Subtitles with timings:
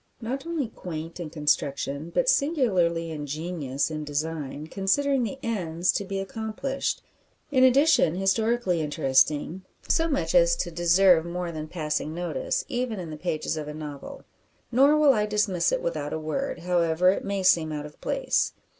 [0.19, 6.17] Not only quaint in construction, but singularly ingenious in design, considering the ends to be
[6.17, 7.03] accomplished.
[7.51, 13.11] In addition, historically interesting; so much as to deserve more than passing notice, even in
[13.11, 14.23] the pages of a novel.
[14.71, 18.53] Nor will I dismiss it without a word, however it may seem out of place.